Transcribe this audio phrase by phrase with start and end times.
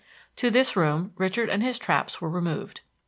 [0.37, 2.81] To this room Richard and his traps were removed.